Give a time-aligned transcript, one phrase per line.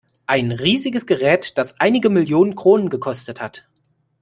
[0.25, 3.67] Ein riesiges Gerät, das einige Millionen Kronen gekostet hat.